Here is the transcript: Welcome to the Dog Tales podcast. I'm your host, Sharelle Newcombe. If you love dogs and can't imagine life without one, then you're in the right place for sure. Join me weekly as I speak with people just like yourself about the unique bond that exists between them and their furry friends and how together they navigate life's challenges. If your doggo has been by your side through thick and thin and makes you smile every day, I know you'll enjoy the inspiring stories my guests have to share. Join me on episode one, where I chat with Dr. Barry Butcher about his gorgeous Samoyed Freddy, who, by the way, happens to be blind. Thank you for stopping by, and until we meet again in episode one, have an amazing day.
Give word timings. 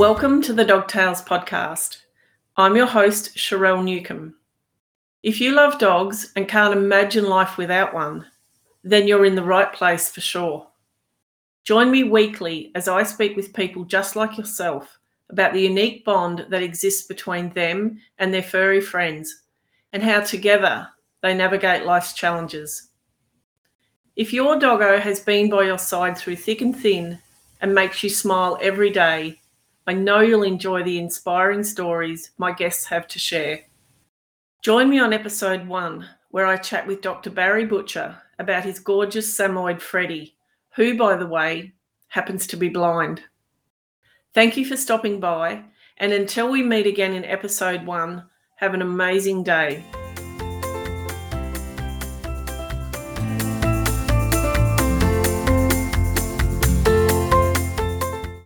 Welcome 0.00 0.40
to 0.44 0.54
the 0.54 0.64
Dog 0.64 0.88
Tales 0.88 1.20
podcast. 1.20 1.98
I'm 2.56 2.74
your 2.74 2.86
host, 2.86 3.36
Sharelle 3.36 3.84
Newcombe. 3.84 4.34
If 5.22 5.42
you 5.42 5.52
love 5.52 5.78
dogs 5.78 6.32
and 6.36 6.48
can't 6.48 6.72
imagine 6.72 7.28
life 7.28 7.58
without 7.58 7.92
one, 7.92 8.24
then 8.82 9.06
you're 9.06 9.26
in 9.26 9.34
the 9.34 9.42
right 9.42 9.70
place 9.70 10.10
for 10.10 10.22
sure. 10.22 10.66
Join 11.64 11.90
me 11.90 12.04
weekly 12.04 12.72
as 12.74 12.88
I 12.88 13.02
speak 13.02 13.36
with 13.36 13.52
people 13.52 13.84
just 13.84 14.16
like 14.16 14.38
yourself 14.38 14.98
about 15.28 15.52
the 15.52 15.60
unique 15.60 16.02
bond 16.06 16.46
that 16.48 16.62
exists 16.62 17.06
between 17.06 17.50
them 17.50 18.00
and 18.18 18.32
their 18.32 18.42
furry 18.42 18.80
friends 18.80 19.42
and 19.92 20.02
how 20.02 20.20
together 20.20 20.88
they 21.20 21.34
navigate 21.34 21.84
life's 21.84 22.14
challenges. 22.14 22.88
If 24.16 24.32
your 24.32 24.58
doggo 24.58 24.98
has 24.98 25.20
been 25.20 25.50
by 25.50 25.64
your 25.64 25.78
side 25.78 26.16
through 26.16 26.36
thick 26.36 26.62
and 26.62 26.74
thin 26.74 27.18
and 27.60 27.74
makes 27.74 28.02
you 28.02 28.08
smile 28.08 28.56
every 28.62 28.88
day, 28.88 29.39
I 29.90 29.92
know 29.92 30.20
you'll 30.20 30.44
enjoy 30.44 30.84
the 30.84 31.00
inspiring 31.00 31.64
stories 31.64 32.30
my 32.38 32.52
guests 32.52 32.84
have 32.84 33.08
to 33.08 33.18
share. 33.18 33.62
Join 34.62 34.88
me 34.88 35.00
on 35.00 35.12
episode 35.12 35.66
one, 35.66 36.06
where 36.30 36.46
I 36.46 36.58
chat 36.58 36.86
with 36.86 37.00
Dr. 37.00 37.28
Barry 37.28 37.66
Butcher 37.66 38.16
about 38.38 38.62
his 38.62 38.78
gorgeous 38.78 39.34
Samoyed 39.36 39.82
Freddy, 39.82 40.36
who, 40.76 40.96
by 40.96 41.16
the 41.16 41.26
way, 41.26 41.72
happens 42.06 42.46
to 42.46 42.56
be 42.56 42.68
blind. 42.68 43.24
Thank 44.32 44.56
you 44.56 44.64
for 44.64 44.76
stopping 44.76 45.18
by, 45.18 45.64
and 45.98 46.12
until 46.12 46.48
we 46.48 46.62
meet 46.62 46.86
again 46.86 47.12
in 47.12 47.24
episode 47.24 47.84
one, 47.84 48.26
have 48.58 48.74
an 48.74 48.82
amazing 48.82 49.42
day. 49.42 49.82